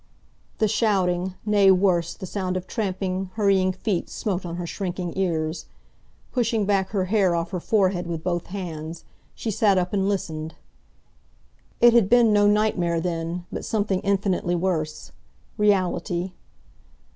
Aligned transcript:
The 0.57 0.67
shouting—nay, 0.67 1.69
worse, 1.69 2.15
the 2.15 2.25
sound 2.25 2.57
of 2.57 2.65
tramping, 2.65 3.29
hurrying 3.35 3.71
feet 3.71 4.09
smote 4.09 4.47
on 4.47 4.55
her 4.55 4.65
shrinking 4.65 5.13
ears. 5.15 5.67
Pushing 6.31 6.65
back 6.65 6.89
her 6.89 7.05
hair 7.05 7.35
off 7.35 7.51
her 7.51 7.59
forehead 7.59 8.07
with 8.07 8.23
both 8.23 8.47
hands, 8.47 9.03
she 9.35 9.51
sat 9.51 9.77
up 9.77 9.93
and 9.93 10.09
listened. 10.09 10.55
It 11.79 11.93
had 11.93 12.09
been 12.09 12.33
no 12.33 12.47
nightmare, 12.47 12.99
then, 12.99 13.45
but 13.51 13.63
something 13.63 13.99
infinitely 13.99 14.55
worse—reality. 14.55 16.31